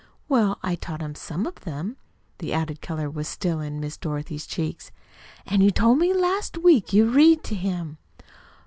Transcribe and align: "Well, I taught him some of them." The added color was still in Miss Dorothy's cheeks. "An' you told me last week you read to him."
"Well, 0.27 0.57
I 0.63 0.73
taught 0.73 0.99
him 1.03 1.13
some 1.13 1.45
of 1.45 1.59
them." 1.59 1.95
The 2.39 2.53
added 2.53 2.81
color 2.81 3.07
was 3.07 3.27
still 3.27 3.59
in 3.59 3.79
Miss 3.79 3.97
Dorothy's 3.97 4.47
cheeks. 4.47 4.91
"An' 5.45 5.61
you 5.61 5.69
told 5.69 5.99
me 5.99 6.11
last 6.11 6.57
week 6.57 6.91
you 6.91 7.07
read 7.07 7.43
to 7.43 7.53
him." 7.53 7.99